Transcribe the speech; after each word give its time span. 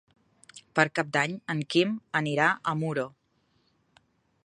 Per 0.79 0.85
Cap 0.99 1.11
d'Any 1.17 1.35
en 1.55 1.63
Quim 1.75 1.93
anirà 2.23 2.51
a 2.73 2.77
Muro. 2.83 3.07